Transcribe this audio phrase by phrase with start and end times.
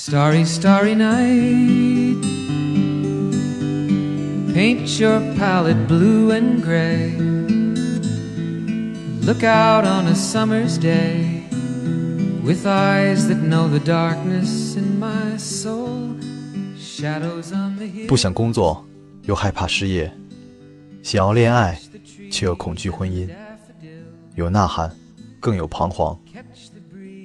[0.00, 2.22] Starry, starry night.
[4.54, 7.16] Paint your palette blue and gray.
[9.26, 11.42] Look out on a summer's day
[12.44, 16.14] with eyes that know the darkness in my soul.
[16.78, 18.06] Shadows on the hill.
[18.06, 18.86] 不想工作，
[19.24, 20.08] 又害怕失业；
[21.02, 21.76] 想要恋爱，
[22.30, 23.28] 却又恐惧婚姻。
[24.36, 24.94] 有呐喊，
[25.40, 26.16] 更有彷徨。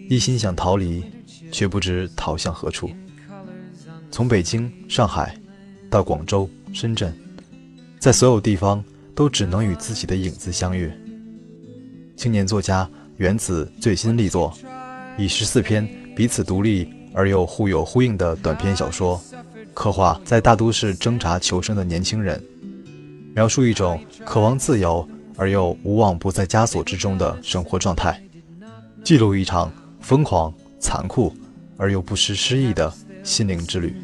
[0.09, 1.03] 一心想逃离，
[1.53, 2.89] 却不知逃向何处。
[4.11, 5.33] 从北京、上海
[5.89, 7.17] 到广州、深圳，
[7.99, 8.83] 在所有地方
[9.15, 10.91] 都只能与自己的影子相遇。
[12.17, 14.53] 青年作家原子最新力作，
[15.17, 19.21] 以十四篇彼此独立而又互有呼应的短篇小说，
[19.73, 22.41] 刻画在大都市挣扎求生的年轻人，
[23.33, 28.21] 描述一种渴望自由而又无往不在枷锁之中的生活状态，
[29.03, 31.33] 记录一场疯狂、残酷
[31.77, 33.95] 而又不失诗意的心灵之旅。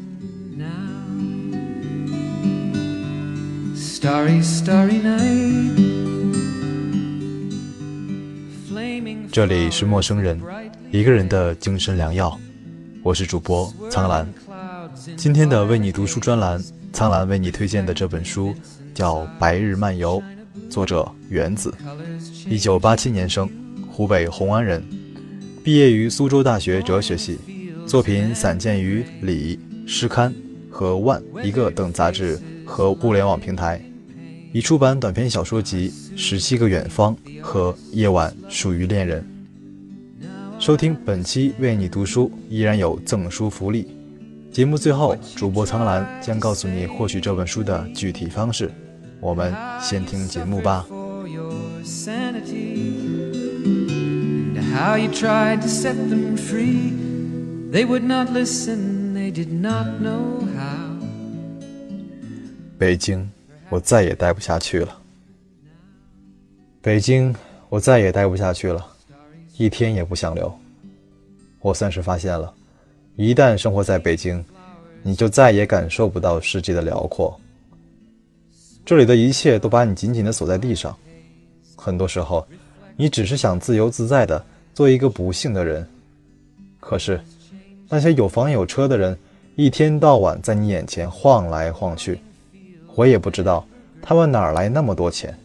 [3.76, 5.72] Starry, starry night.
[8.70, 10.40] Flaming 这里是陌生人，
[10.90, 12.38] 一个人的精神良药。
[13.02, 14.26] 我是主播苍兰。
[15.16, 18.54] 今天的为你读书专栏，苍兰为你推荐的这本书
[18.94, 20.22] 叫《白日漫游》，
[20.70, 21.74] 作者原子
[22.46, 23.48] 一九八七年生，
[23.90, 24.82] 湖北红安人，
[25.62, 27.38] 毕业于苏州大学哲学系，
[27.90, 30.32] 作品散见于《李》《诗刊》
[30.70, 33.82] 和《万》一个等杂志和互联网平台，
[34.52, 39.26] 已出版短篇小说集《十七个远方》和《夜晚属于恋人》。
[40.60, 43.88] 收听本期为你读书，依然有赠书福利。
[44.52, 48.70] 节目最后，主播苍兰将告诉你获取这本书的具体方式。
[49.18, 50.86] 我们先听节目吧。
[54.72, 57.09] how you tried to set them free.
[57.72, 60.98] They would not listen, they did not know how.
[62.76, 63.28] 北京，
[63.68, 65.00] 我再也待不下去了。
[66.82, 67.32] 北京，
[67.68, 68.84] 我再也待不下去了，
[69.56, 70.52] 一天也不想留。
[71.60, 72.52] 我算是发现了，
[73.14, 74.44] 一旦生活在北京，
[75.04, 77.38] 你就再也感受不到世界的辽阔。
[78.84, 80.96] 这里的一切都把你紧紧地锁在地上。
[81.76, 82.44] 很多时候，
[82.96, 84.44] 你只是想自由自在地
[84.74, 85.88] 做一个不幸的人。
[86.80, 87.20] 可是，
[87.92, 89.18] 那些有房有车的人，
[89.56, 92.20] 一天到晚在你眼前晃来晃去。
[92.94, 93.66] 我也不知道
[94.00, 95.36] 他们哪儿来那么多钱。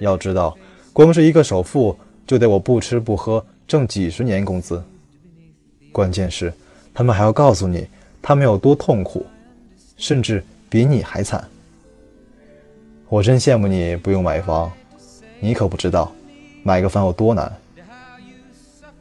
[0.00, 0.54] 要知道，
[0.92, 1.96] 光是一个首付
[2.26, 4.82] 就得我不吃不喝挣几十年工资。
[5.90, 6.52] 关键是，
[6.92, 7.88] 他们还要告诉你
[8.20, 9.24] 他们有多痛苦，
[9.96, 11.42] 甚至比你还惨。
[13.08, 14.70] 我真羡慕你不用买房，
[15.40, 16.12] 你可不知道
[16.62, 17.50] 买个房有多难。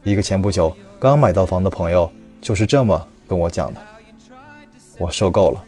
[0.03, 2.09] 一个前不久刚买到房的朋友
[2.41, 3.81] 就是这么跟我讲的。
[4.97, 5.63] 我受够了，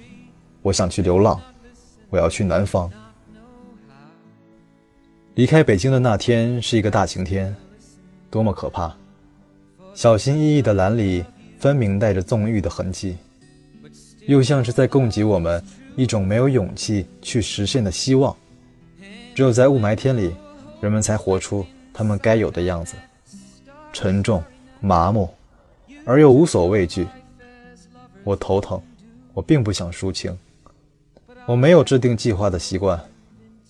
[0.62, 1.40] 我想去流浪，
[2.09, 2.92] 我要去南方。
[5.36, 7.56] 离开北京的那天是一个大晴天，
[8.30, 8.94] 多么可怕！
[9.94, 11.24] 小心翼翼的蓝里
[11.59, 13.18] 分明带着纵欲的痕迹，
[14.28, 15.64] 又像是在供给我们
[15.96, 18.36] 一种没有勇气去实现的希望。
[19.34, 20.36] 只有在雾霾天里，
[20.82, 22.96] 人们才活出他们该有的样子，
[23.94, 24.44] 沉重、
[24.82, 25.30] 麻木，
[26.11, 27.07] 而又无所畏惧。
[28.25, 28.81] 我头疼，
[29.33, 30.38] 我并不想抒情，
[31.45, 33.01] 我没有制定计划的习惯。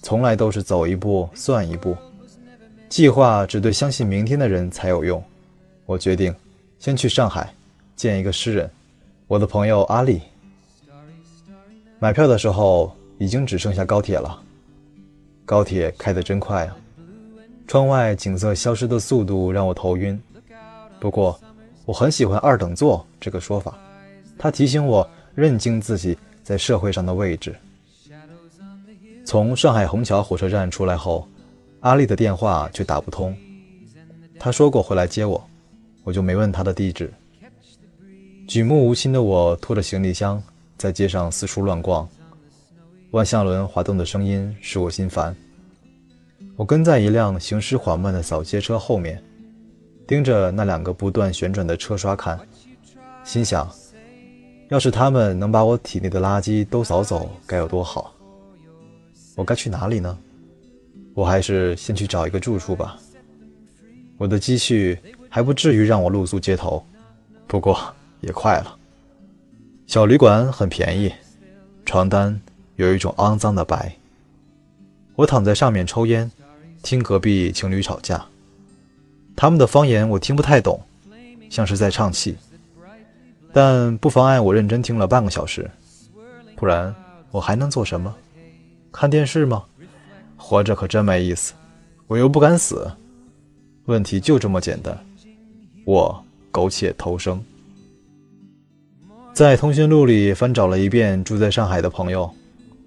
[0.02, 1.96] 从来都是走一步算一步，
[2.90, 5.24] 计划只对相信明天的人才有用。
[5.85, 6.34] 我决定
[6.79, 7.53] 先去上海
[7.96, 8.68] 见一个诗人，
[9.28, 10.19] 我的朋友阿丽。
[12.00, 14.41] 买票的时候已经只剩下高铁了，
[15.46, 16.75] 高铁开得真快啊！
[17.68, 20.19] 窗外景色消失的速度让我头晕。
[21.00, 21.40] 不过
[21.91, 23.78] 我很喜欢“二等座”这个说法，
[24.38, 27.53] 它提醒我认清自己在社会上的位置。
[29.25, 31.28] 从上海虹桥火车站出来后，
[31.81, 33.35] 阿丽的电话却打不通。
[34.40, 35.46] 他说过会来接我，
[36.06, 37.13] 我就没问他的地址。
[38.47, 40.41] 举目无亲的我拖着行李箱
[40.78, 42.08] 在街上四处乱逛，
[43.11, 45.35] 万向轮滑动的声音使我心烦。
[46.55, 49.22] 我跟在一辆行驶缓慢的扫街车后面，
[50.11, 52.37] 盯着那两个不断旋转的车刷看，
[53.23, 53.73] 心想：
[54.67, 58.13] 要是他们能把我体内的垃圾都扫走，该有多好！
[59.37, 60.17] 我该去哪里呢？
[61.13, 62.99] 我还是先去找一个住处吧。
[64.17, 64.99] 我的积蓄
[65.29, 66.85] 还不至于让我露宿街头，
[67.47, 67.79] 不过
[68.19, 68.78] 也快了。
[69.87, 71.09] 小旅馆很便宜，
[71.85, 72.37] 床单
[72.75, 73.96] 有一种肮脏的白。
[75.16, 76.29] 我躺在上面抽烟，
[76.84, 78.25] 听隔壁情侣吵架。
[79.41, 80.79] 他们的方言我听不太懂，
[81.49, 82.38] 像是在唱戏。
[83.52, 85.67] 但不妨碍我认真听了半个小时。
[86.55, 86.93] 不然
[87.32, 88.14] 我还能做什么？
[88.91, 89.64] 看电视吗？
[90.38, 91.53] 活着可真没意思，
[92.05, 92.88] 我又不敢死。
[93.85, 94.96] 问题就这么简单，
[95.85, 97.44] 我苟且偷生。
[99.34, 102.32] 在通讯录里翻找了一遍住在上海的朋友，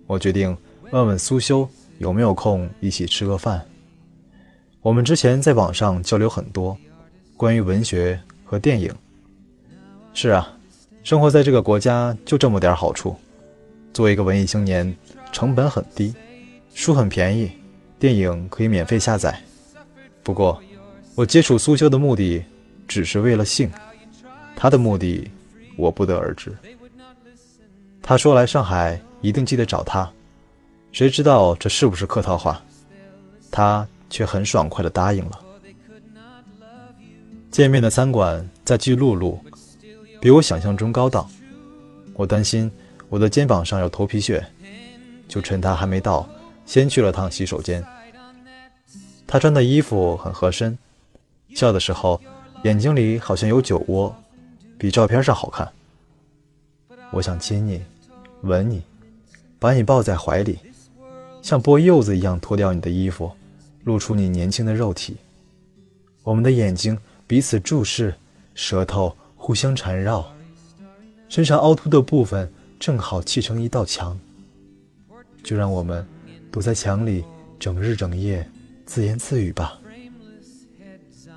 [0.07, 0.57] 我决定
[0.93, 1.69] 问问苏修
[1.99, 3.61] 有没有空一起吃个饭。
[4.85, 6.77] 我们之前在网上交流很多，
[7.39, 8.95] 关于文学和电影。
[10.13, 10.55] 是啊，
[11.03, 13.17] 生活在这个国家就这么点好处。
[13.95, 14.95] 作为一个文艺青年，
[15.33, 16.15] 成本很低，
[16.75, 17.51] 书很便宜，
[17.99, 19.35] 电影可以免费下载。
[20.23, 20.63] 不过，
[21.15, 22.45] 我接触苏修的目的
[22.87, 23.71] 只是为了性，
[24.55, 25.31] 他的目的
[25.79, 26.55] 我不得而知。
[28.03, 30.13] 他说来上海一定记得找他，
[30.93, 32.63] 谁知道这是不是客套话？
[33.51, 33.89] 他。
[34.15, 35.41] 却很爽快地答应了。
[37.51, 39.41] 见面的餐馆在巨鹿路，
[40.21, 41.29] 比我想象中高档。
[42.13, 42.71] 我担心
[43.09, 44.47] 我的肩膀上有头皮屑，
[45.27, 46.29] 就趁他还没到，
[46.65, 47.85] 先去了趟洗手间。
[49.27, 50.79] 他穿的衣服很合身，
[51.53, 52.21] 笑的时候
[52.63, 54.15] 眼睛里好像有酒窝，
[54.79, 55.69] 比照片上好看。
[57.11, 57.83] 我想亲你，
[58.43, 58.81] 吻你，
[59.59, 60.57] 把你抱在怀里，
[61.43, 63.29] 像剥柚子一样脱掉你的衣服。
[63.85, 65.17] 露出你年轻的肉体，
[66.23, 68.15] 我们的眼睛彼此注视，
[68.55, 70.35] 舌头互相缠绕，
[71.29, 72.51] 身上凹凸的部分
[72.81, 74.19] 正好砌成一道墙。
[75.43, 76.07] 就让我们
[76.51, 77.23] 躲在墙里，
[77.59, 78.49] 整日整夜
[78.87, 79.79] 自言自语吧。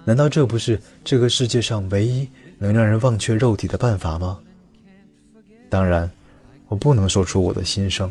[0.05, 4.39] 难道这不是这个世界上唯一能让人忘却肉体的办法吗？
[5.69, 6.09] 当然，
[6.69, 8.09] 我不能说出我的心声。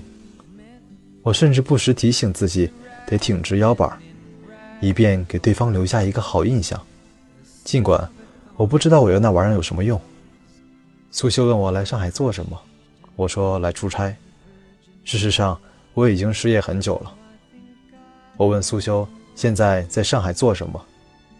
[1.22, 2.70] 我甚至不时提醒自己，
[3.06, 3.98] 得挺直腰板。
[4.80, 6.80] 以便给对方留下一个好印象，
[7.64, 8.08] 尽管
[8.56, 10.00] 我不知道我要那玩意儿有什么用。
[11.10, 12.60] 苏修问我来上海做什么，
[13.14, 14.14] 我说来出差。
[15.04, 15.58] 事实上，
[15.94, 17.14] 我已经失业很久了。
[18.36, 20.84] 我问苏修现在在上海做什么，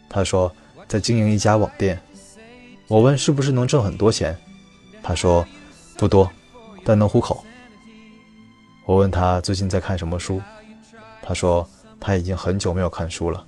[0.09, 0.51] 他说
[0.89, 2.01] 在经营一家网店。
[2.89, 4.35] 我问是不是能挣很多钱，
[5.03, 5.47] 他说
[5.99, 6.31] 不多，
[6.85, 7.45] 但能糊口。
[8.85, 10.41] 我问他最近在看什么书，
[11.21, 11.69] 他说。
[12.01, 13.47] 他已经很久没有看书了，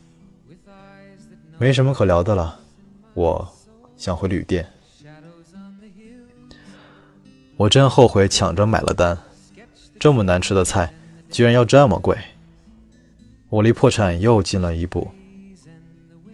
[1.59, 2.59] 没什么可聊的了。
[3.15, 3.49] 我
[3.97, 4.67] 想回旅店。
[7.57, 9.19] 我真后悔抢着买了单，
[9.99, 10.93] 这么难吃的菜
[11.31, 12.17] 居然要这么贵。
[13.49, 15.09] 我离破产又近了一步。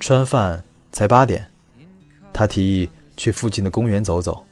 [0.00, 0.62] 吃完饭
[0.93, 1.46] 才八点，
[2.32, 4.44] 他提议去附近的公园走走，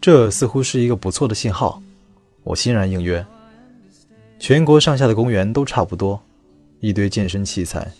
[0.00, 1.82] 这似乎是一个不错的信号。
[2.44, 3.24] 我欣然应约。
[4.38, 6.22] 全国上下的公园都差不多。
[6.80, 7.90] 一堆健身器材，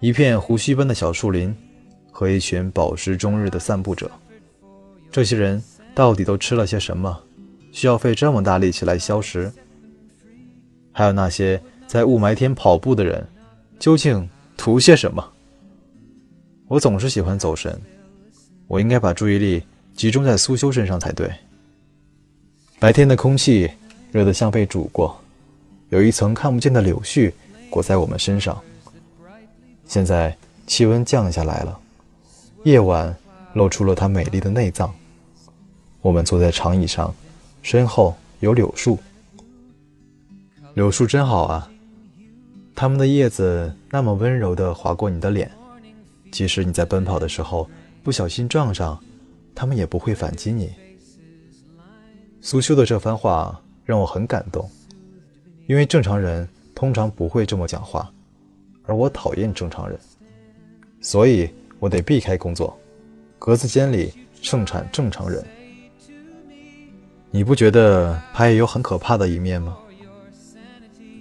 [0.00, 1.54] 一片胡须般的小树林，
[2.10, 4.10] 和一群饱食终日的散步者。
[5.10, 5.62] 这些人
[5.94, 7.16] 到底都吃了些什么，
[7.70, 9.52] 需要费这么大力气来消食？
[10.90, 13.24] 还有那些在雾霾天跑步的人，
[13.78, 15.24] 究竟图些什么？
[16.66, 17.80] 我总是喜欢走神，
[18.66, 19.62] 我应该把注意力
[19.94, 21.30] 集中在苏修身上才对。
[22.80, 23.70] 白天的空气
[24.10, 25.18] 热得像被煮过，
[25.90, 27.32] 有一层看不见的柳絮。
[27.70, 28.60] 裹在我们身上。
[29.86, 30.36] 现在
[30.66, 31.78] 气温降下来了，
[32.64, 33.14] 夜晚
[33.54, 34.92] 露出了它美丽的内脏。
[36.02, 37.14] 我们坐在长椅上，
[37.62, 38.98] 身后有柳树。
[40.74, 41.70] 柳树真好啊，
[42.74, 45.50] 它们的叶子那么温柔地划过你的脸，
[46.32, 47.68] 即使你在奔跑的时候
[48.02, 49.00] 不小心撞上，
[49.54, 50.72] 它们也不会反击你。
[52.40, 54.68] 苏修的这番话让我很感动，
[55.66, 56.48] 因为正常人。
[56.76, 58.12] 通常不会这么讲话，
[58.84, 59.98] 而我讨厌正常人，
[61.00, 62.78] 所以我得避开工作。
[63.38, 65.42] 格子间里盛产正常人。
[67.30, 69.74] 你不觉得他也有很可怕的一面吗？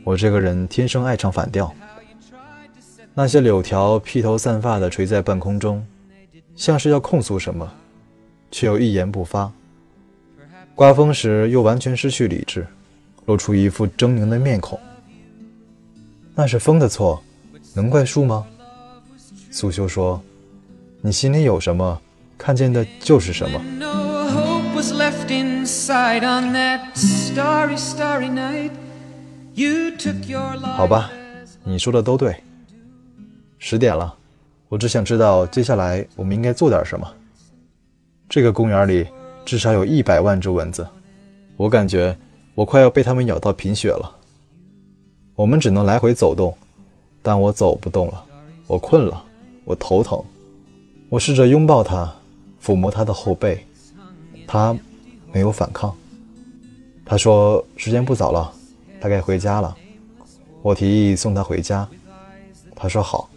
[0.03, 1.73] 我这个人天生爱唱反调。
[3.13, 5.85] 那些柳条披头散发地垂在半空中，
[6.53, 7.71] 像是要控诉什么，
[8.51, 9.49] 却又一言不发。
[10.75, 12.67] 刮风时又完全失去理智，
[13.25, 14.77] 露出一副狰狞的面孔。
[16.35, 17.23] 那是风的错，
[17.73, 18.45] 能怪树吗？
[19.51, 20.21] 苏修说
[20.99, 21.97] ：“你心里有什么，
[22.37, 23.57] 看见的就是什么。”
[30.75, 31.09] 好吧，
[31.63, 32.35] 你说的都对。
[33.57, 34.13] 十点了，
[34.67, 37.09] 我只想知道接下来我们应该做点什么。
[38.27, 39.07] 这个公园里
[39.45, 40.85] 至少有一百万只蚊子，
[41.55, 42.15] 我感觉
[42.55, 44.11] 我快要被它们咬到贫血了。
[45.35, 46.55] 我们只能来回走动，
[47.21, 48.23] 但我走不动了，
[48.67, 49.23] 我困了，
[49.65, 50.23] 我头疼。
[51.09, 52.13] 我试着拥抱他，
[52.63, 53.65] 抚摸他的后背，
[54.47, 54.75] 他
[55.31, 55.93] 没有反抗。
[57.05, 58.51] 他说：“时间不早了，
[58.99, 59.75] 他该回家了。”
[60.63, 61.87] 我提议送他回家，
[62.75, 63.29] 他说好。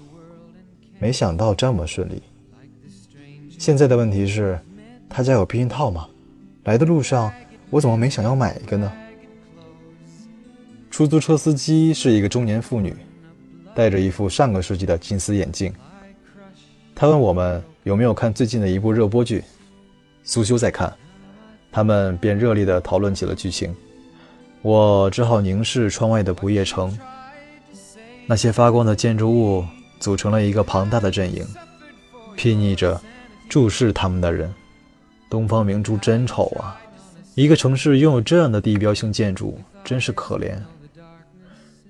[0.98, 2.22] 没想到这么顺利。
[3.58, 4.58] 现在的问题是，
[5.08, 6.08] 他家有避孕套吗？
[6.64, 7.32] 来的路上
[7.70, 8.90] 我怎么没想要买一个呢？
[10.98, 12.92] 出租车司机是一个中年妇女，
[13.72, 15.72] 戴着一副上个世纪的金丝眼镜。
[16.92, 19.44] 他问我们有没有看最近的一部热播剧，
[20.24, 20.92] 苏修在看。
[21.70, 23.72] 他们便热烈地讨论起了剧情，
[24.60, 26.98] 我只好凝视窗外的不夜城。
[28.26, 29.64] 那些发光的建筑物
[30.00, 31.46] 组成了一个庞大的阵营，
[32.36, 33.00] 睥睨着
[33.48, 34.52] 注视他们的人。
[35.30, 36.76] 东方明珠真丑啊！
[37.36, 40.58] 一个城市拥有这样的地标性建筑，真是可怜。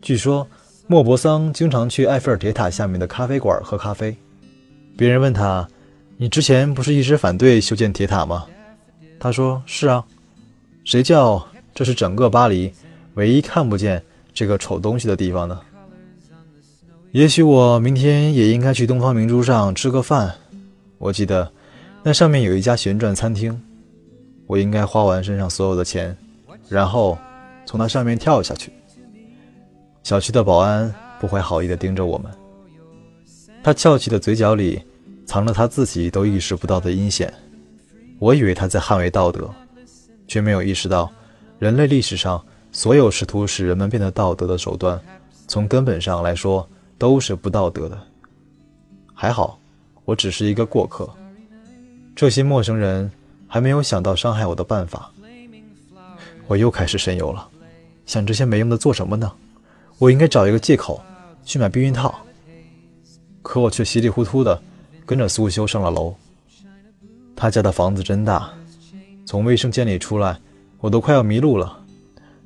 [0.01, 0.47] 据说
[0.87, 4.17] 莫泊桑经常去埃菲尔铁塔下面的咖啡馆喝咖啡。
[4.97, 5.69] 别人问他
[6.17, 8.47] ：“你之前不是一直反对修建铁塔吗？”
[9.21, 10.05] 他说：“是啊，
[10.85, 12.73] 谁叫这是整个巴黎
[13.15, 14.03] 唯一看不见
[14.33, 15.61] 这个丑东西的地方呢？
[17.13, 20.35] 也许我明天也应该去东方明珠上吃个饭。
[20.99, 21.51] 我记得
[22.03, 23.61] 那上面有一家旋转餐厅，
[24.47, 26.17] 我应该花完身上所有的钱，
[26.69, 27.19] 然后
[27.67, 28.73] 从那上面跳下去。
[30.09, 32.33] 小区的保安不怀好意地盯着我们，
[33.63, 34.83] 他翘起的嘴角里
[35.27, 37.31] 藏着他自己都意识不到的阴险。”
[38.19, 39.51] 我以为他在捍卫道德，
[40.27, 41.13] 却没有意识到，
[41.59, 44.99] 人类历史上所有试图使人们变得道德的手段，
[45.47, 48.01] 从根本上来说都是不道德的。
[49.13, 49.61] 还好，
[50.07, 51.07] 我只是一个过客，
[52.17, 53.13] 这些陌生人
[53.47, 55.13] 还没有想到伤害我的办法。
[56.47, 57.47] 我又开始神游了，
[58.07, 59.31] 想这些没用的做什么呢？
[59.99, 61.01] 我应该找一个借口
[61.45, 62.15] 去买避孕套，
[63.43, 64.61] 可我却稀里糊涂的
[65.05, 66.15] 跟着苏修上了楼。
[67.35, 68.49] 他家的房子真大，
[69.27, 70.39] 从卫生间里出来，
[70.79, 71.85] 我都快要迷路了。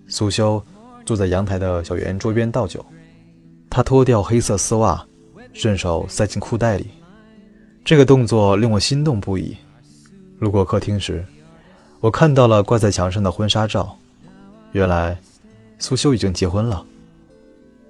[0.08, 0.62] 苏修
[1.04, 2.84] 坐在阳台的小圆桌边倒酒，
[3.68, 5.04] 他脱掉黑色丝袜，
[5.52, 6.88] 顺手塞进裤袋里。
[7.84, 9.56] 这个动作令我心动不已。
[10.38, 11.24] 路过客厅时，
[12.00, 13.96] 我看到了挂在墙上的婚纱照，
[14.72, 15.18] 原来
[15.78, 16.84] 苏修已经结婚了。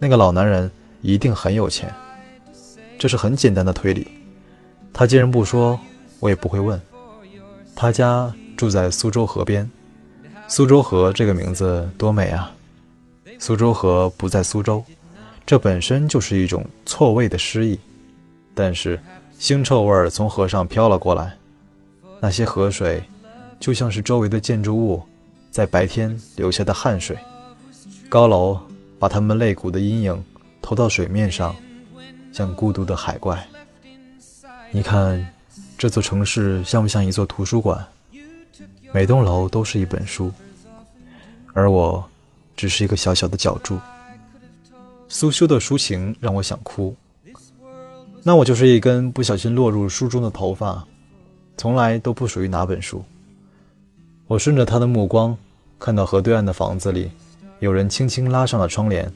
[0.02, 0.68] 那个老男人
[1.00, 1.88] 一定很有钱，
[2.98, 4.08] 这是很简单的推理。
[4.92, 5.78] 他既然不说，
[6.18, 6.80] 我也不会问。
[7.76, 9.70] 他家住在苏州河边，
[10.48, 12.52] 苏州河这个名字多美啊！
[13.38, 14.82] 苏州河不在苏州，
[15.46, 17.78] 这本身就是一种错位的诗意。
[18.56, 18.98] 但是
[19.38, 21.32] 腥臭味从河上飘了过来，
[22.20, 23.00] 那些河水
[23.60, 25.00] 就像是周围的建筑物
[25.52, 27.16] 在白天流下的汗水。
[28.08, 28.58] 高楼
[29.02, 30.24] 把他们肋骨的阴影
[30.60, 31.56] 投到水面上，
[32.32, 33.44] 像孤独的海怪。
[34.70, 35.26] 你看。
[35.76, 37.84] 这座城市像不像一座图书馆？
[38.92, 40.32] 每栋楼都是一本书，
[41.54, 42.08] 而我
[42.54, 43.80] 只是一个小小的角柱。
[45.08, 46.94] 苏修的抒情让我想哭，
[48.22, 50.86] 那我就是一根不小心落入书中的头发，
[51.56, 53.04] 从来都不属于哪本书。
[54.28, 55.36] 我顺着他的目光，
[55.80, 57.10] 看到河对岸的房子里
[57.62, 59.08] 有人轻轻拉上了窗帘，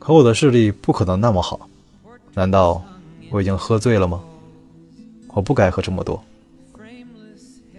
[0.00, 1.68] 可我的视力不可能那么好。
[2.34, 2.82] 难道
[3.30, 4.20] 我已经喝醉了吗？
[5.28, 6.20] 我不该喝这么多。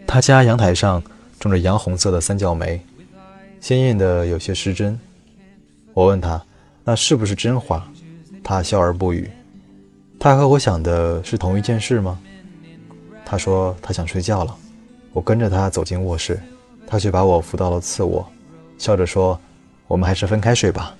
[0.07, 1.03] 他家阳台上
[1.37, 2.79] 种着洋红色的三角梅，
[3.59, 4.97] 鲜艳的有些失真。
[5.93, 6.41] 我问他
[6.85, 7.85] ：“那是不是真花？”
[8.41, 9.29] 他笑而不语。
[10.17, 12.17] 他和我想的是同一件事吗？
[13.25, 14.55] 他说他想睡觉了。
[15.11, 16.39] 我跟着他走进卧室，
[16.87, 18.25] 他却把我扶到了次卧，
[18.77, 19.37] 笑着说
[19.87, 20.95] ：“我们还是分开睡吧。”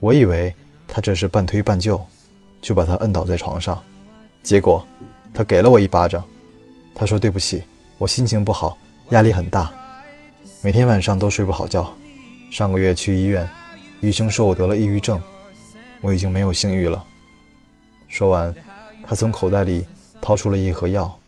[0.00, 0.54] 我以为
[0.88, 2.00] 他这是半推半就，
[2.60, 3.82] 就把他摁倒在床上，
[4.42, 4.84] 结果。
[5.34, 6.22] 他给了我一巴掌，
[6.94, 7.62] 他说：“对不起，
[7.96, 8.76] 我心情不好，
[9.08, 9.72] 压力很大，
[10.60, 11.90] 每天晚上都睡不好觉。
[12.50, 13.48] 上个月去医院，
[14.02, 15.18] 医生说我得了抑郁症，
[16.02, 17.02] 我已经没有性欲了。”
[18.08, 18.54] 说完，
[19.06, 19.86] 他从口袋里
[20.20, 21.18] 掏出了一盒药，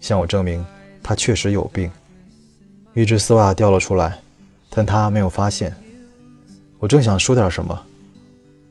[0.00, 0.64] 向我证明
[1.02, 1.90] 他确实有病。
[2.94, 4.18] 一只丝袜掉了出来，
[4.70, 5.76] 但他没有发现。
[6.78, 7.78] 我正想说点什么，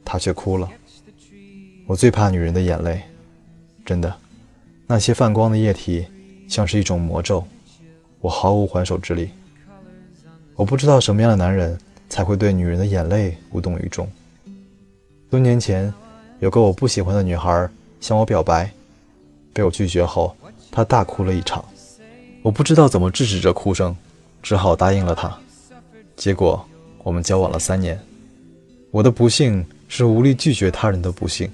[0.04, 0.70] 他却哭了。
[1.88, 3.02] 我最怕女人的眼泪，
[3.86, 4.14] 真的。
[4.88, 6.06] 那些泛光的液体
[6.48, 7.46] 像是一种魔咒，
[8.20, 9.30] 我毫无还手之力。
[10.56, 14.10] 我不知道什么样的男人才会对女人的眼泪无动于衷。
[15.30, 15.94] 多年前，
[16.40, 17.70] 有个我不喜欢的女孩
[18.00, 18.72] 向我表白，
[19.52, 20.36] 被我拒绝后，
[20.72, 21.66] 她大哭了一场。
[22.42, 23.96] 我不知道怎么制止这哭声，
[24.42, 25.36] 只好答应了她。
[26.16, 26.64] 结果，
[27.06, 28.02] 我们交往了三年。
[28.90, 31.48] 我的不幸是无力拒绝他人的不幸。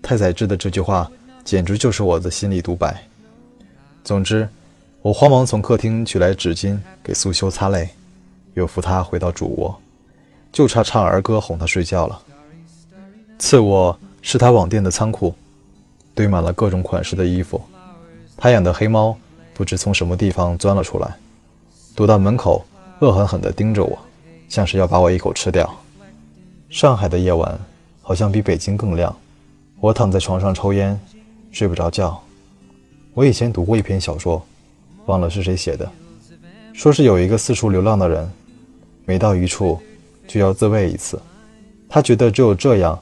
[0.00, 1.06] 太宰治的这句话。
[1.44, 3.02] 简直就是我的心理独白。
[4.04, 4.46] 总之，
[5.00, 7.88] 我慌忙从客厅取来纸巾给苏修擦泪，
[8.52, 9.74] 又扶他回到主卧，
[10.52, 12.20] 就差唱儿歌哄他睡觉了。
[13.38, 15.34] 次卧是他网店的仓库，
[16.14, 17.58] 堆满了各种款式的衣服。
[18.36, 19.16] 他养的黑猫
[19.54, 21.16] 不知从什么地方钻了出来，
[21.94, 22.62] 躲到门口，
[23.00, 23.98] 恶狠狠地盯着我，
[24.48, 25.72] 像是要把我一口吃掉。
[26.70, 27.58] 上海的夜晚
[28.02, 29.14] 好像比北京更亮。
[29.80, 30.98] 我躺在床上抽烟，
[31.52, 32.20] 睡不着觉。
[33.14, 34.44] 我以前读过一篇小说，
[35.06, 35.90] 忘了是谁写的，
[36.72, 38.30] 说是有一个四处流浪的人，
[39.04, 39.80] 每到一处
[40.26, 41.20] 就要自慰一次，
[41.88, 42.98] 他觉得只有这样。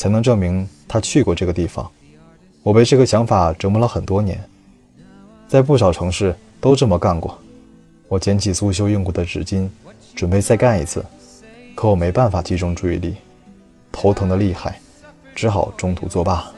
[0.00, 1.86] 才能证明他去过这个地方。
[2.62, 4.42] 我被这个想法折磨了很多年，
[5.46, 7.38] 在不少城市都这么干过。
[8.08, 9.68] 我捡起苏修用过的纸巾，
[10.14, 11.04] 准备再干一次，
[11.74, 13.16] 可我没办法集中注意力，
[13.90, 14.80] 头疼的厉害，
[15.34, 16.50] 只好中途作罢。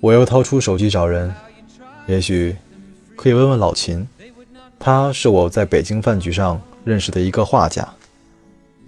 [0.00, 1.34] 我又掏出手机找人，
[2.06, 2.56] 也许
[3.16, 4.06] 可以问问老秦，
[4.78, 7.86] 他是我在北京饭局上认识的一个画家，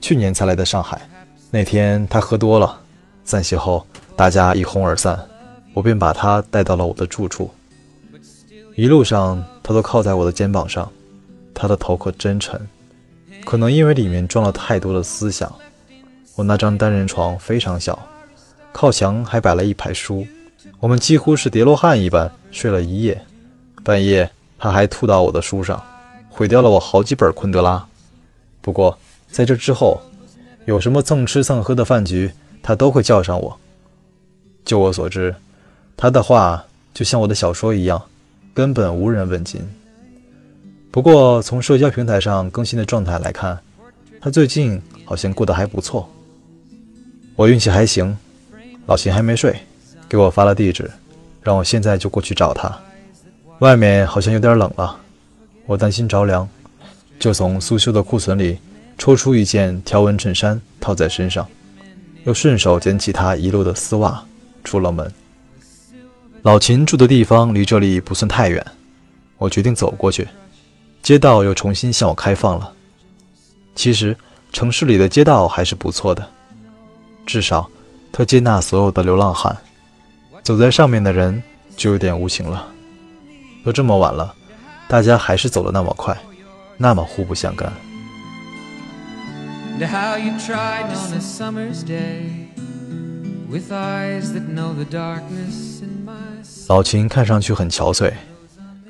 [0.01, 1.01] 去年才来的上海。
[1.51, 2.81] 那天他喝多了。
[3.23, 5.19] 散席后，大家一哄而散，
[5.73, 7.51] 我便把他带到了我的住处。
[8.75, 10.91] 一路上，他都靠在我的肩膀上，
[11.55, 12.61] 他的头可真沉，
[13.45, 15.53] 可能因为里面装了太多的思想。
[16.37, 17.99] 我那张单人床非常小，
[18.73, 20.27] 靠墙还摆了一排书，
[20.79, 23.21] 我们几乎是叠罗汉一般睡了一夜。
[23.83, 25.83] 半夜，他还吐到我的书上，
[26.29, 27.87] 毁掉了我好几本昆德拉。
[28.61, 28.97] 不过，
[29.31, 30.01] 在这之后，
[30.67, 32.31] 有什么蹭吃蹭喝的饭局？
[32.63, 33.59] 他都会叫上我。
[34.65, 35.35] 就我所知，
[35.97, 38.01] 他的话就像我的小说一样，
[38.55, 39.61] 根本无人问津。
[40.91, 43.57] 不过从社交平台上更新的状态来看，
[44.21, 46.11] 他最近好像过得还不错。
[47.37, 48.17] 我运气还行，
[48.87, 49.57] 老秦还没睡，
[50.09, 50.91] 给我发了地址，
[51.43, 52.77] 让我现在就过去找他。
[53.61, 54.99] 外面好像有点冷了，
[55.65, 56.49] 我担心着凉，
[57.21, 58.59] 就从苏修的库存里
[58.99, 61.47] 抽出一件条纹衬衫套在身上。
[62.25, 64.23] 又顺手捡起他遗落的丝袜，
[64.65, 65.11] 出了门。
[66.43, 68.65] 老秦住的地方离这里不算太远，
[69.39, 70.27] 我决定走过去。
[71.03, 72.73] 街道又重新向我开放了。
[73.75, 74.17] 其实
[74.53, 76.29] 城市里的街道还是不错的，
[77.25, 77.69] 至少
[78.13, 79.57] 它接纳所有的流浪汉。
[80.43, 81.43] 走在上面的人
[81.77, 82.67] 就有点无情了。
[83.65, 84.35] 都这么晚了，
[84.89, 86.17] 大家还是走的那么快，
[86.77, 87.73] 那么互不相干。
[89.79, 92.49] and how you tried on a summer's day
[93.49, 96.13] with eyes that know the darkness in my
[96.69, 98.13] 老秦看上去很憔悴，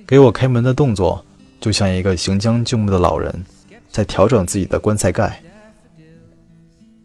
[0.07, 1.25] 给我开门的动作
[1.61, 3.33] 就像一个行将就木的老人
[3.91, 5.41] 在调整自己的棺材盖。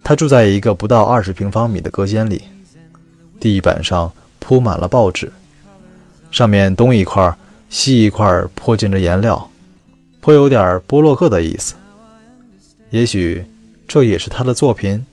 [0.04, 2.42] 他住在一个不到二十平方米的隔间里，
[3.40, 5.32] 地板上铺满了报纸，
[6.32, 7.36] 上面东一块
[7.70, 9.50] 西一块泼溅着颜料，
[10.22, 11.76] 颇有点波洛克的意思。
[12.90, 13.46] 也许。
[13.88, 15.06] 这也是他的作品。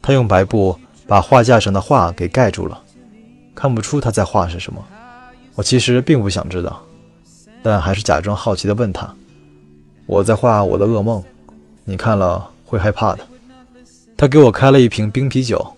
[0.00, 0.74] 他用白布
[1.06, 2.82] 把画架上的画给盖住了，
[3.54, 4.82] 看不出他在画是什么。
[5.54, 6.82] 我其实并不想知道，
[7.62, 9.14] 但还是假装好奇地问他
[10.06, 11.22] ：“我在画我的噩梦，
[11.84, 13.26] 你看了会害怕的。”
[14.16, 15.74] 他给我开了一瓶冰啤酒，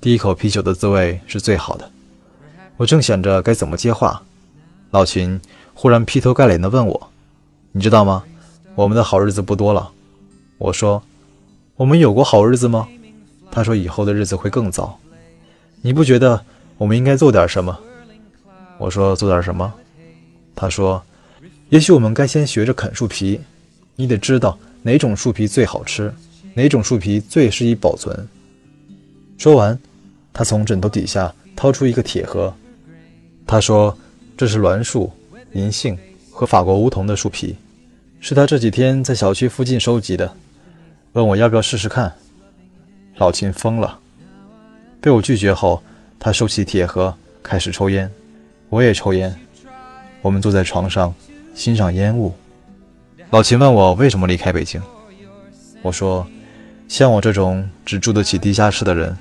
[0.00, 1.90] 第一口啤酒的滋味是最好的。
[2.76, 4.22] 我正想着该怎么接话，
[4.90, 5.40] 老秦
[5.72, 7.08] 忽然劈头盖脸地问我
[7.72, 8.24] ：“你知道吗？
[8.74, 9.90] 我们的好日子不多了。”
[10.58, 11.02] 我说。
[11.76, 12.86] 我们有过好日子吗？
[13.50, 14.96] 他说以后的日子会更糟。
[15.82, 16.40] 你不觉得
[16.78, 17.76] 我们应该做点什么？
[18.78, 19.74] 我说做点什么？
[20.54, 21.02] 他说，
[21.68, 23.40] 也许我们该先学着啃树皮。
[23.96, 26.12] 你得知道哪种树皮最好吃，
[26.54, 28.28] 哪种树皮最适宜保存。
[29.38, 29.78] 说完，
[30.32, 32.52] 他从枕头底下掏出一个铁盒。
[33.46, 33.96] 他说
[34.36, 35.12] 这是栾树、
[35.52, 35.96] 银杏
[36.30, 37.54] 和法国梧桐的树皮，
[38.20, 40.36] 是他这几天在小区附近收集的。
[41.12, 42.12] 问我要不要试试看，
[43.16, 44.00] 老秦疯了。
[45.00, 45.80] 被我拒绝后，
[46.18, 48.10] 他收起铁盒，开始抽烟。
[48.70, 49.32] 我也抽烟。
[50.24, 51.14] 我们坐在床上，
[51.54, 52.32] 欣赏烟雾。
[53.28, 54.80] 老秦问我为什么离开北京。
[55.82, 56.26] 我说，
[56.88, 59.14] 像我这种只住得起地下室的人，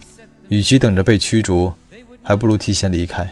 [0.48, 1.74] 与其等着被驱逐，
[2.22, 3.30] 还不如提前离开，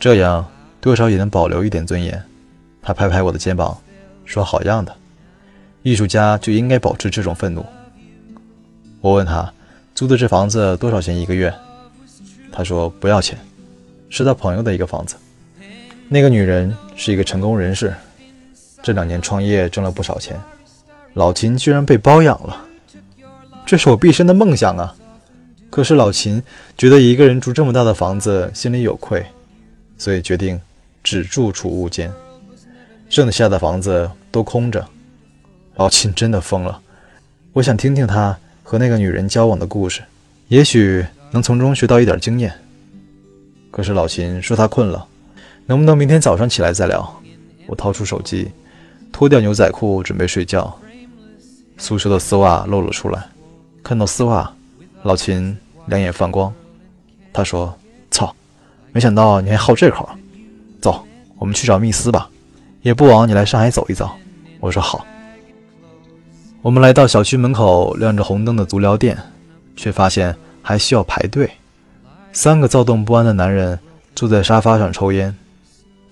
[0.00, 2.24] 这样多少也能保留一点尊严。
[2.80, 3.76] 他拍拍我的肩膀，
[4.24, 4.96] 说：“好样的。”
[5.84, 7.62] 艺术家就应该保持这种愤怒。
[9.02, 9.52] 我问他
[9.94, 11.52] 租的这房子多少钱一个月，
[12.50, 13.38] 他说不要钱，
[14.08, 15.16] 是他朋友的一个房子。
[16.12, 17.94] 那个女人是一个成功人士，
[18.82, 20.38] 这两年创业挣了不少钱。
[21.14, 22.66] 老秦居然被包养了，
[23.64, 24.94] 这是我毕生的梦想啊！
[25.70, 26.42] 可是老秦
[26.76, 29.24] 觉得一个人住这么大的房子心里有愧，
[29.96, 30.60] 所以决定
[31.02, 32.12] 只住储物间。
[33.08, 34.86] 剩下的房子都空着。
[35.76, 36.78] 老秦真的疯了，
[37.54, 40.02] 我想听听他和那个女人交往的故事，
[40.48, 42.52] 也许能从中学到一点经验。
[43.70, 45.06] 可是老秦说他困了，
[45.66, 47.22] 能不能明天早上起来再聊？
[47.66, 48.50] 我掏出手机，
[49.12, 50.76] 脱掉牛仔裤准备睡觉，
[51.78, 53.24] 宿舍的丝袜露了出来。
[53.82, 54.52] 看到丝袜，
[55.02, 56.52] 老秦两眼放光，
[57.32, 57.74] 他说
[58.10, 58.34] ：“操，
[58.92, 60.08] 没想到你还好这口。
[60.80, 61.04] 走，
[61.38, 62.28] 我们去找密斯吧，
[62.82, 64.12] 也不枉你来上海走一遭。”
[64.60, 65.04] 我说好。
[66.60, 69.16] 我们来到小区门口亮着红灯的足疗店，
[69.74, 71.50] 却发现还需要排队。
[72.32, 73.78] 三个躁动不安的男人
[74.14, 75.36] 坐在沙发上抽烟，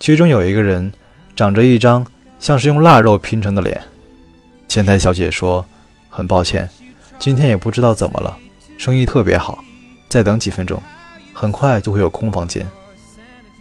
[0.01, 0.93] 其中有一个人
[1.37, 2.05] 长着一张
[2.41, 3.81] 像是用腊肉拼成的脸。
[4.67, 5.65] 前台小姐说
[6.11, 6.69] ：“很抱歉，
[7.19, 8.37] 今天也不知道怎么了，
[8.79, 9.63] 生意特别好，
[10.09, 10.83] 再等几分钟，
[11.33, 12.67] 很快就会有空房间。”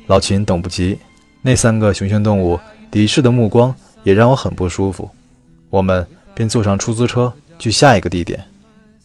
[0.08, 0.98] 老秦等不及，
[1.44, 5.08] 那三个雄性动物敌视的目光也让我很不舒服。
[5.70, 6.08] 我们。
[6.36, 8.42] 便坐上出租车去下一个地点。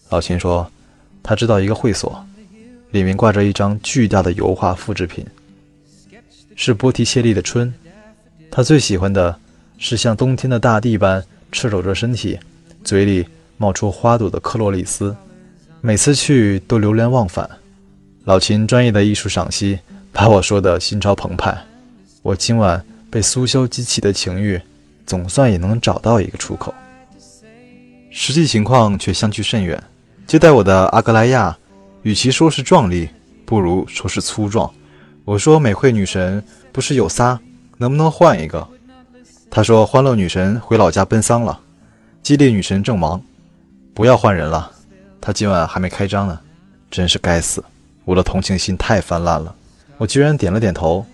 [0.09, 0.71] 老秦说，
[1.21, 2.25] 他知道一个会所，
[2.93, 5.27] 里面挂着一张巨大的油画复制品，
[6.55, 7.73] 是波提切利的春。
[8.51, 9.37] 他最喜欢的
[9.79, 12.39] 是像冬天的大地般赤裸着身体，
[12.83, 15.15] 嘴里冒出花朵的克洛丽丝。
[15.81, 17.49] 每次去都流连忘返。
[18.25, 19.79] 老秦专业的艺术赏析
[20.13, 21.57] 把我说的心潮澎湃。
[22.23, 24.61] 我今晚被苏修激起的情欲，
[25.07, 26.73] 总算也能找到一个出口。
[28.11, 29.83] 实际情况却相距甚远。
[30.27, 31.55] 接待我的阿格莱亚，
[32.03, 33.09] 与其说是壮丽，
[33.45, 34.73] 不如说是粗壮。
[35.25, 37.41] 我说：“美惠女神不是有仨，
[37.79, 38.67] 能不能换一个？”
[39.51, 41.59] 他说：“欢乐女神回老家奔丧了，
[42.23, 43.23] 激烈女神正忙，
[43.95, 44.71] 不要换人了。
[45.21, 46.39] 她今晚还没开张呢。”
[46.91, 47.65] 真是该死，
[48.05, 49.53] 我的同情心太泛滥了。
[49.99, 51.05] 我居然点了点头。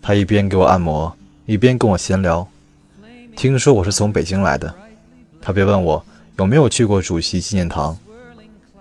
[0.00, 2.46] 他一边给我按摩，一边跟我闲聊。
[3.36, 4.72] 听说我是从北京来的，
[5.42, 6.02] 他别问我。
[6.38, 7.94] 有没有去过主席纪念堂？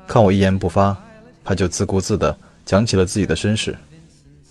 [0.08, 0.95] 看我一言不发，
[1.43, 3.76] 他就自顾自地讲起了自己的身世。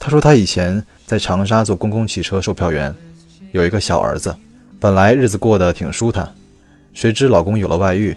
[0.04, 2.94] 他说他以前在长沙做公共汽车售票员，
[3.52, 4.36] 有一个小儿子，
[4.78, 6.30] 本来日子过得挺舒坦，
[6.92, 8.14] 谁知老公有了外遇，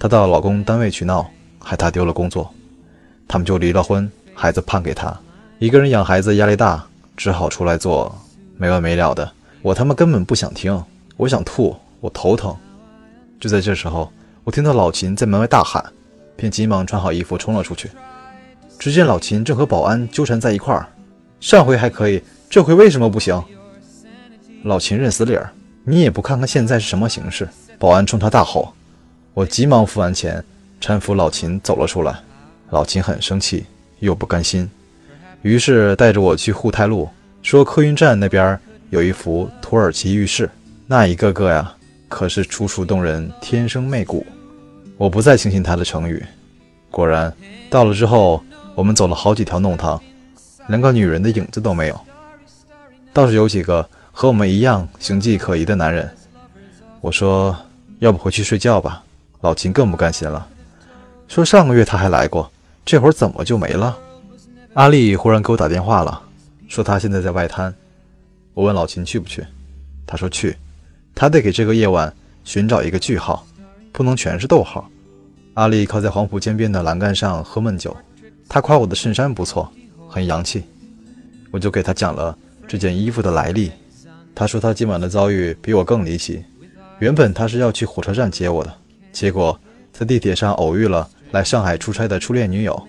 [0.00, 2.50] 她到老公单位去闹，害她丢了工作，
[3.28, 5.14] 他们就离了婚，孩子判给他，
[5.58, 6.82] 一个人养孩子压力大，
[7.18, 8.18] 只好出来做，
[8.56, 9.30] 没完没了的。
[9.60, 10.82] 我他妈根本不想听，
[11.18, 12.56] 我想吐，我头疼。
[13.38, 14.10] 就在这时候。
[14.42, 15.84] 我听到老秦在门外大喊，
[16.36, 17.90] 便急忙穿好衣服冲了出去。
[18.78, 20.88] 只见老秦正和保安纠缠在一块儿，
[21.40, 23.42] 上回还可以，这回为什么不行？
[24.64, 25.50] 老秦认死理儿，
[25.84, 27.48] 你也不看看现在是什么形势！
[27.78, 28.72] 保安冲他大吼。
[29.34, 30.42] 我急忙付完钱，
[30.80, 32.18] 搀扶老秦走了出来。
[32.70, 33.64] 老秦很生气，
[34.00, 34.68] 又不甘心，
[35.42, 37.08] 于是带着我去沪太路，
[37.42, 38.58] 说客运站那边
[38.90, 40.50] 有一幅土耳其浴室，
[40.86, 41.72] 那一个个呀，
[42.08, 44.26] 可是楚楚动人，天生媚骨。
[44.96, 46.24] 我不再轻信他的成语，
[46.90, 47.32] 果然，
[47.70, 48.42] 到了之后，
[48.74, 50.02] 我们走了好几条弄堂，
[50.68, 52.00] 连个女人的影子都没有。
[53.12, 56.08] 倒是有几个和我们一样形迹可疑的男人。
[57.00, 57.56] 我说
[58.00, 59.02] ：“要不回去睡觉吧。”
[59.42, 60.46] 老秦更不甘心了，
[61.28, 62.50] 说：“上个月他还来过，
[62.84, 63.96] 这会儿怎么就没了？”
[64.74, 66.20] 阿丽忽然给我打电话了，
[66.68, 67.72] 说他现在在外滩。
[68.54, 69.46] 我问老秦去不去，
[70.06, 70.56] 他说去，
[71.14, 72.12] 他得给这个夜晚
[72.44, 73.46] 寻找一个句号。
[73.92, 74.86] 不能全是逗号。
[75.54, 77.96] 阿丽靠在黄浦江边的栏杆上喝闷酒，
[78.46, 79.72] 她夸我的衬衫不错，
[80.16, 80.64] 很洋气。
[81.50, 82.34] 我就给他讲了
[82.66, 83.70] 这件衣服的来历。
[84.34, 86.42] 他说他今晚的遭遇比我更离奇。
[87.00, 88.74] 原本他是要去火车站接我的，
[89.12, 89.60] 结果
[89.92, 92.82] 在地铁上偶遇了来上海出差的初恋女友，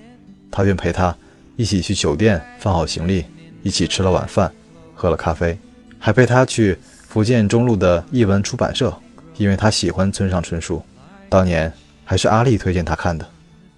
[0.49, 1.13] 他便陪她
[1.57, 3.25] 一起去酒店放好行李，
[3.61, 4.49] 一起吃了晚饭，
[4.95, 5.57] 喝了咖啡，
[5.99, 6.77] 还陪她去
[7.09, 8.97] 福建中路的译文出版社，
[9.35, 10.81] 因为她喜欢村上春树。
[11.27, 11.71] 当年
[12.05, 13.27] 还是阿丽推荐他看的，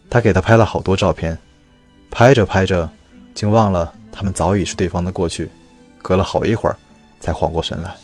[0.08, 1.36] 他给他拍了好多照片，
[2.12, 2.88] 拍着拍着，
[3.34, 5.50] 竟忘了他们早已是对方的过去，
[6.02, 6.76] 隔了好一会儿
[7.20, 7.96] 才缓过神来。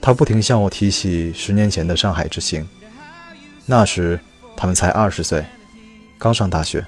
[0.00, 2.66] 他不停向我提起十年前的上海之行，
[3.66, 4.18] 那时
[4.56, 5.44] 他们才二十岁，
[6.18, 6.84] 刚上大学，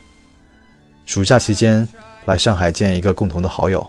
[1.07, 1.87] 暑假期间
[2.27, 3.85] 来上海见一个共同的好友，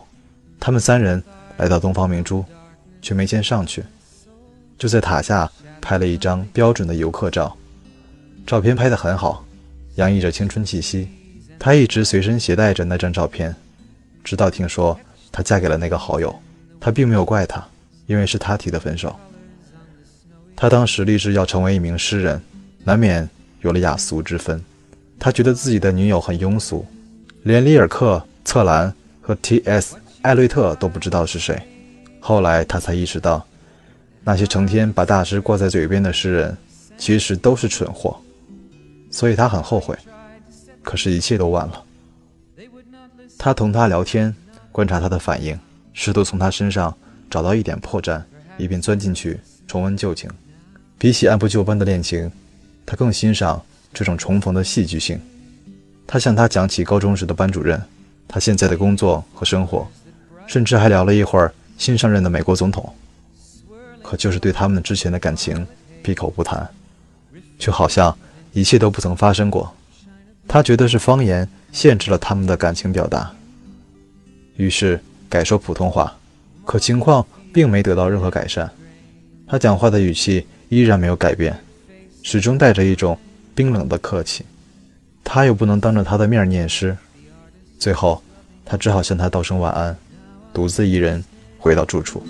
[0.59, 1.23] 他们三人
[1.57, 2.43] 来到东方明珠，
[3.01, 3.83] 却没见上去，
[4.77, 5.49] 就在塔下。
[5.83, 7.57] 拍了一张标准的游客照，
[8.45, 9.43] 照片拍得很好，
[9.95, 11.09] 洋溢着青春气息。
[11.63, 13.55] 她一直随身携带着那张照片，
[14.23, 14.99] 直到听说
[15.31, 16.35] 她嫁给了那个好友，
[16.79, 17.63] 她并没有怪他，
[18.07, 19.15] 因为是他提的分手。
[20.55, 22.41] 他当时立志要成为一名诗人，
[22.83, 23.29] 难免
[23.61, 24.59] 有了雅俗之分。
[25.19, 26.83] 他觉得自己的女友很庸俗，
[27.43, 29.97] 连里尔克、策兰和 T.S.
[30.23, 31.61] 艾略特都不知道是谁。
[32.19, 33.45] 后来他才意识到。
[34.23, 36.57] 那些成天把大师挂在嘴边的诗人，
[36.97, 38.19] 其实都是蠢货。
[39.11, 39.95] 所以他很后悔，
[40.83, 41.83] 可是，一切都晚了。
[43.37, 44.35] 他同他聊天，
[44.71, 45.57] 观察他的反应，
[45.93, 46.95] 试图从他身上
[47.29, 48.21] 找到一点破绽，
[48.57, 50.29] 以便钻进去重温旧情。
[50.97, 52.31] 比起按部就班的恋情，
[52.85, 53.63] 他更欣赏
[53.93, 55.19] 这种重逢的戏剧性。
[56.05, 57.81] 他向他讲起高中时的班主任，
[58.27, 59.89] 他现在的工作和生活，
[60.45, 62.93] 甚至还聊了一会儿新上任的美国总统。
[64.03, 65.65] 可就是对他们之前的感情
[66.03, 66.67] 闭口不谈，
[67.57, 68.15] 就好像
[68.51, 69.73] 一切都不曾发生过。
[70.53, 73.31] 他觉得是方言限制了他们的感情表达，
[74.57, 76.13] 于是改说普通话。
[76.65, 78.69] 可情况并没得到任何改善，
[79.47, 81.57] 他讲话的语气依然没有改变，
[82.21, 83.17] 始终带着一种
[83.55, 84.43] 冰冷的客气。
[85.23, 86.97] 他又不能当着他的面念诗，
[87.79, 88.21] 最后
[88.65, 89.95] 他只好向他道声晚安，
[90.53, 91.23] 独自一人
[91.59, 92.21] 回到住处。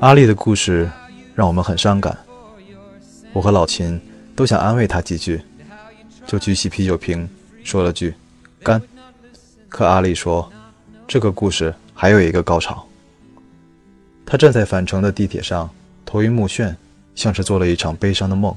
[0.00, 0.88] 阿丽的故事
[1.38, 2.18] 让我们很伤感，
[3.32, 4.00] 我和老秦
[4.34, 5.40] 都想安慰他几句，
[6.26, 7.30] 就举起啤酒瓶
[7.62, 8.12] 说了句
[8.60, 8.82] “干”。
[9.70, 10.50] 可阿丽说，
[11.06, 12.84] 这个故事还有一个高潮。
[14.26, 15.70] 他站在返程的地铁上。
[16.04, 16.74] 头晕目眩，
[17.14, 18.52] 像是做了一场悲伤的梦。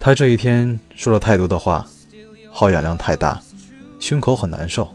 [0.00, 1.86] 他这一天说了太多的话，
[2.50, 3.40] 耗氧量太大，
[4.00, 4.92] 胸口很难受，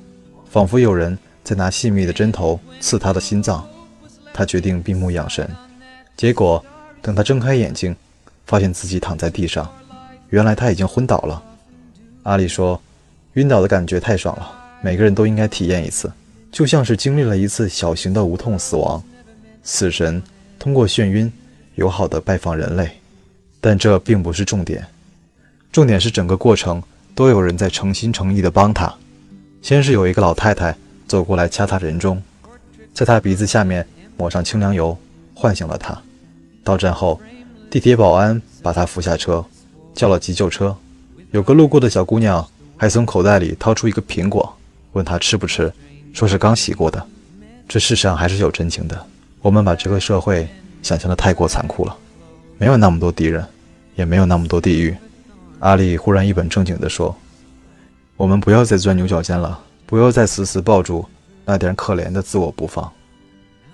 [0.49, 3.65] 仿佛有人在拿细密的针头刺他的心脏。
[4.33, 5.49] 他决定闭目养神，
[6.17, 6.63] 结果
[7.01, 7.95] 等他睁开眼睛，
[8.45, 9.69] 发现自己躺在地上，
[10.29, 11.43] 原来他已经昏倒了。
[12.23, 12.81] 阿里说
[13.33, 14.51] ：“晕倒的感觉太爽了，
[14.81, 16.11] 每个人都应该体验一次，
[16.51, 19.03] 就像是经历了一次小型的无痛死亡。”
[19.63, 20.21] 死神。
[20.57, 21.31] 通过眩晕，
[21.75, 22.89] 友好的拜访人类，
[23.61, 24.83] 但这并不是重点，
[25.71, 26.81] 重点是整个过程
[27.13, 28.91] 都有人在诚心诚意的帮他。
[29.61, 30.75] 先是有一个老太太
[31.07, 32.19] 走过来掐他人中，
[32.95, 33.85] 在他鼻子下面
[34.17, 34.97] 抹上清凉油，
[35.35, 35.95] 唤醒了他。
[36.63, 37.21] 到站后，
[37.69, 39.45] 地铁保安把他扶下车，
[39.93, 40.75] 叫了急救车。
[41.31, 42.43] 有个路过的小姑娘
[42.77, 44.51] 还从口袋里掏出一个苹果，
[44.93, 45.71] 问他吃不吃，
[46.13, 47.05] 说是刚洗过的。
[47.67, 49.05] 这世上还是有真情的。
[49.41, 50.47] 我们把这个社会
[50.81, 51.95] 想象的太过残酷了，
[52.57, 53.45] 没有那么多敌人，
[53.95, 54.95] 也没有那么多地狱。
[55.59, 57.15] 阿丽忽然一本正经地说
[58.17, 61.05] ：“我们不要再钻牛角尖了，不要再死死抱住
[61.45, 62.91] 那点可怜的自我不放。”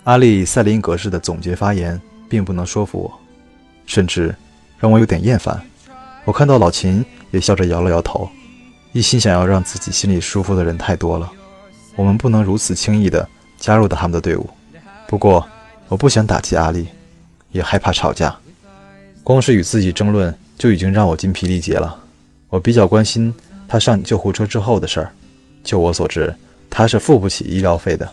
[0.03, 3.19] 阿丽赛林格式的总结发言并不能说服我，
[3.85, 4.35] 甚至
[4.79, 5.61] 让我有点厌烦。
[6.25, 8.29] 我看到老秦也笑着摇了摇头，
[8.93, 11.31] 一心想要让自己心里舒服的人太多了，
[11.95, 14.49] 我们不能如此轻易地加入到他们的队伍。
[15.07, 15.47] 不过。
[15.91, 16.87] 我不想打击阿丽，
[17.51, 18.33] 也害怕吵架。
[19.25, 22.01] 光是与自己争论就已经让我筋疲力竭了。
[22.47, 23.33] 我比较关心
[23.67, 25.11] 他上救护车之后的事儿。
[25.65, 26.33] 就我所知，
[26.69, 28.09] 他是付不起医疗费的。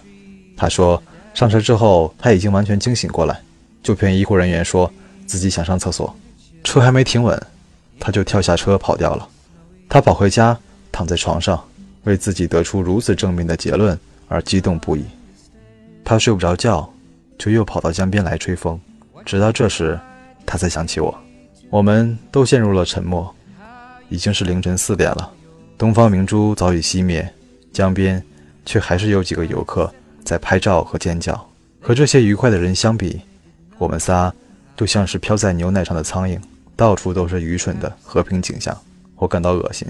[0.57, 1.01] 他说
[1.35, 3.41] 上车之后他已经完全清醒过来，
[3.83, 4.91] 就骗医护人员说
[5.27, 6.15] 自己想上厕所，
[6.65, 7.41] 车还没停稳，
[8.01, 9.29] 他就跳下车跑掉了。
[9.89, 10.59] 他跑回家，
[10.93, 11.63] 躺在床上，
[12.05, 15.05] 为自己得出如此正面的结论而激动不已。
[16.05, 16.89] 他睡不着觉。
[17.39, 18.77] 就又跑到江边来吹风，
[19.25, 19.97] 直到这时，
[20.45, 21.17] 他才想起我。
[21.71, 23.33] 我们都陷入了沉默。
[24.09, 25.31] 已经是凌晨四点了，
[25.79, 27.33] 东方明珠早已熄灭，
[27.73, 28.21] 江边
[28.67, 29.95] 却还是有几个游客
[30.29, 31.49] 在拍照和尖叫。
[31.81, 33.23] 和这些愉快的人相比，
[33.79, 34.31] 我们仨
[34.77, 36.39] 就像是飘在牛奶上的苍蝇，
[36.77, 38.77] 到处都是愚蠢的和平景象。
[39.17, 39.89] 我感到恶心。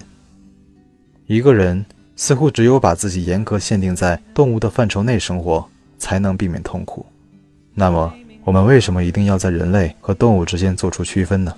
[1.26, 7.04] 一个人似乎只有把自己严格限定在动物的范畴内生活，才能避免痛苦。
[7.74, 11.52] 那么，我们为什么一定要在人类和动物之间做出区分呢？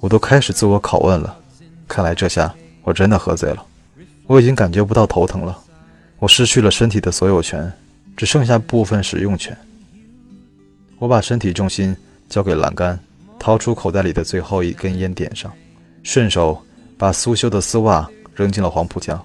[0.00, 1.38] 我都开始自我拷问了。
[1.86, 3.62] 看来这下我真的喝醉了。
[4.26, 5.58] 我已经感觉不到头疼了，
[6.18, 7.72] 我失去了身体的所有权，
[8.16, 9.56] 只剩下部分使用权。
[10.98, 11.96] 我把身体重心
[12.28, 12.98] 交给栏杆，
[13.38, 15.52] 掏出口袋里的最后一根烟点上，
[16.02, 16.60] 顺手
[16.96, 19.24] 把苏修的丝袜扔进了黄浦江。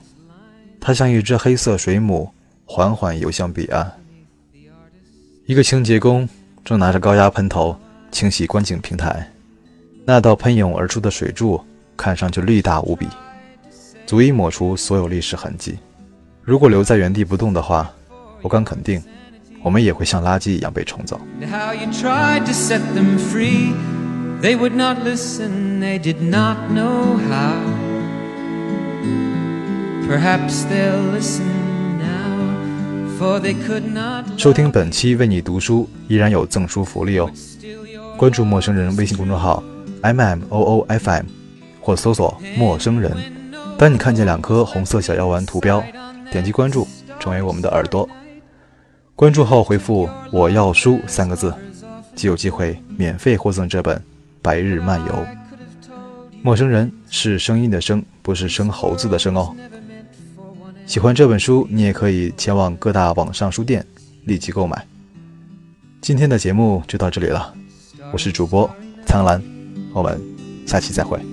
[0.79, 2.31] 它像一只黑色水母，
[2.65, 3.91] 缓缓游向彼岸。
[5.47, 6.29] 一个清洁工
[6.63, 7.75] 正拿着高压喷头
[8.11, 9.27] 清洗观景平台，
[10.05, 11.59] 那道喷涌而出的水柱
[11.97, 13.07] 看上去力大无比，
[14.05, 15.75] 足以抹除所有历史痕迹。
[16.45, 17.89] 如果留在原地不动的话，
[18.41, 19.01] 我敢肯定，
[19.63, 21.17] 我们也会像垃圾一样被冲走。
[34.37, 37.31] 收听本期为你读书，依然有赠书福利哦！
[38.17, 39.63] 关注陌生人微信公众号
[40.01, 41.23] m m o o f m，
[41.79, 43.15] 或搜索陌生人。
[43.77, 45.81] 当你看见两颗红色小药丸图标，
[46.33, 46.85] 点击关注。
[47.23, 48.09] 成为我们的耳朵。
[49.15, 51.53] 关注后回复“我要书”三个字，
[52.15, 53.95] 即有机会免费获赠这本
[54.41, 55.13] 《白日漫游》。
[56.41, 59.55] 陌生人是声音的声，不是生猴子的生哦。
[60.85, 63.85] 喜欢这本书，你也可以前往各大网上书店
[64.25, 64.85] 立即购买。
[66.01, 67.53] 今天的节目就到这里了，
[68.11, 68.69] 我是主播
[69.05, 69.41] 苍兰，
[69.93, 70.21] 我们
[70.67, 71.32] 下期再会。